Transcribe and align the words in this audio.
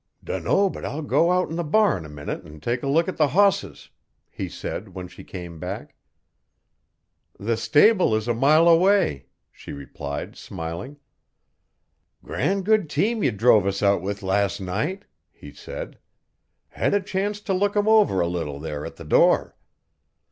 'Dunno 0.23 0.67
but 0.67 0.83
I'll 0.83 1.03
go 1.03 1.31
out 1.31 1.49
to 1.51 1.55
the 1.55 1.63
barn 1.63 2.07
a 2.07 2.09
minnit 2.09 2.43
'n 2.43 2.59
take 2.59 2.81
a 2.81 2.87
look 2.87 3.07
at 3.07 3.17
the 3.17 3.27
hosses,' 3.27 3.91
he 4.31 4.49
said 4.49 4.95
when 4.95 5.07
she 5.07 5.23
came 5.23 5.59
back. 5.59 5.95
'The 7.39 7.55
stable 7.55 8.15
is 8.15 8.27
a 8.27 8.33
mile 8.33 8.67
away,' 8.67 9.27
she 9.51 9.71
replied 9.71 10.35
smiling. 10.35 10.97
'Gran' 12.25 12.63
good 12.63 12.89
team 12.89 13.23
ye 13.23 13.29
druv 13.29 13.67
us 13.67 13.83
out 13.83 14.01
with 14.01 14.23
las' 14.23 14.59
night,' 14.59 15.05
he 15.31 15.51
said. 15.53 15.99
'Hed 16.69 16.95
a 16.95 16.99
chance 16.99 17.39
t'look 17.39 17.77
'em 17.77 17.87
over 17.87 18.21
a 18.21 18.27
leetle 18.27 18.59
there 18.59 18.83
at 18.87 18.95
the 18.95 19.05
door. 19.05 19.55